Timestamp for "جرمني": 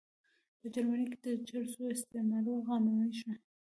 0.73-1.05